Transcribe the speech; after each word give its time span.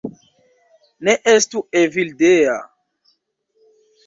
Ne 1.09 1.13
estu 1.33 1.59
Evildea 1.83 2.57